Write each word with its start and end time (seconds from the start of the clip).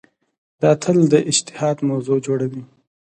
دا 0.61 0.71
تل 0.83 0.97
د 1.11 1.15
اجتهاد 1.31 1.77
موضوع 1.89 2.17
جوړوي. 2.27 2.63